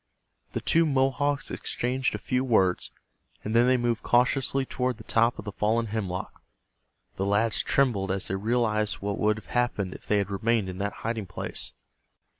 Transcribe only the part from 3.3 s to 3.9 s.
and then they